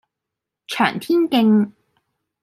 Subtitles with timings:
[0.65, 1.71] 翔天徑